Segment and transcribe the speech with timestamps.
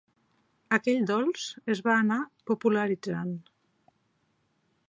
[0.77, 1.43] Aquell dolç
[1.75, 2.19] es va anar
[2.53, 3.33] popularitzant.